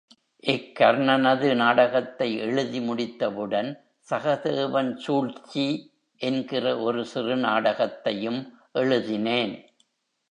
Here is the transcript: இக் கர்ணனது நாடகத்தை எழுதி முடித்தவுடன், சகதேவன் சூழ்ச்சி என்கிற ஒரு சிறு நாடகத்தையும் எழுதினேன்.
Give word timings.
இக் 0.43 0.77
கர்ணனது 0.79 1.55
நாடகத்தை 1.55 2.37
எழுதி 2.37 2.79
முடித்தவுடன், 2.79 3.69
சகதேவன் 4.09 4.95
சூழ்ச்சி 4.95 5.93
என்கிற 6.21 6.79
ஒரு 6.79 7.05
சிறு 7.05 7.35
நாடகத்தையும் 7.37 8.59
எழுதினேன். 8.71 9.53